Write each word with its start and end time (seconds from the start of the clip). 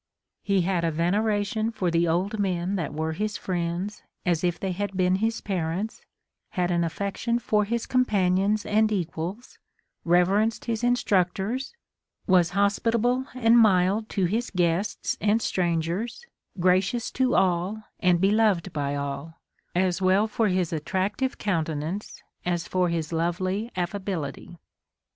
He 0.41 0.61
had 0.61 0.83
a 0.83 0.89
veneration 0.89 1.69
for 1.69 1.91
the 1.91 2.07
old 2.07 2.39
men 2.39 2.75
that 2.75 2.91
were 2.91 3.11
his 3.13 3.37
friends, 3.37 4.01
as 4.25 4.43
if 4.43 4.59
they 4.59 4.71
had 4.71 4.97
been 4.97 5.17
his 5.17 5.41
parents, 5.41 6.01
had 6.49 6.71
an 6.71 6.83
affection 6.83 7.37
for 7.37 7.65
his 7.65 7.85
companions 7.85 8.65
and 8.65 8.91
equals, 8.91 9.59
reverenced 10.03 10.65
his 10.65 10.83
instructors, 10.83 11.75
Avas 12.27 12.49
hospitable 12.53 13.27
and 13.35 13.59
mild 13.59 14.09
to 14.09 14.25
his 14.25 14.49
guests 14.49 15.17
and 15.21 15.39
strangers, 15.39 16.25
gracious 16.59 17.11
to 17.11 17.35
all, 17.35 17.83
and 17.99 18.19
beloved 18.19 18.73
by 18.73 18.95
all, 18.95 19.35
as 19.75 20.01
well 20.01 20.25
for 20.25 20.47
his 20.47 20.73
attractive 20.73 21.37
countenance 21.37 22.19
as 22.43 22.67
for 22.67 22.89
his 22.89 23.13
lovely 23.13 23.69
affability. 23.75 24.57